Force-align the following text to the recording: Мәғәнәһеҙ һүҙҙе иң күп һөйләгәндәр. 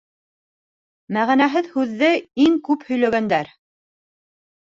Мәғәнәһеҙ 1.17 1.69
һүҙҙе 1.73 2.09
иң 2.45 2.55
күп 2.69 2.87
һөйләгәндәр. 2.87 3.53